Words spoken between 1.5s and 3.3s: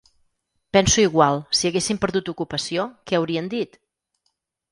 si haguéssim perdut ocupació, què